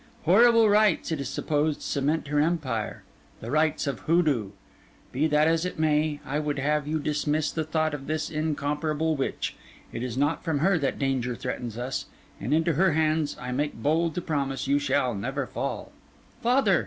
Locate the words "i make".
13.39-13.75